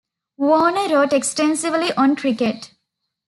Warner 0.39 0.87
wrote 0.91 1.13
extensively 1.13 1.93
on 1.93 2.15
cricket. 2.15 2.71